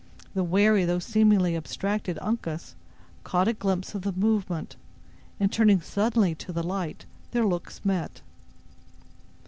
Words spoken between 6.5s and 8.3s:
the light, their looks met.